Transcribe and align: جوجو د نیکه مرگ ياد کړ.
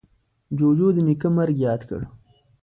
جوجو 0.57 0.87
د 0.95 0.97
نیکه 1.07 1.29
مرگ 1.35 1.55
ياد 1.65 1.81
کړ. 1.89 2.01